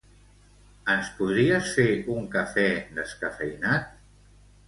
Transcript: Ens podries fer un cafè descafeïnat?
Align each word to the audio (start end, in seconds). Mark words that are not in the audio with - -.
Ens 0.93 1.09
podries 1.17 1.67
fer 1.75 1.85
un 2.15 2.25
cafè 2.37 2.65
descafeïnat? 3.01 3.93